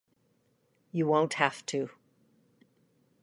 [0.91, 1.91] You won't have to.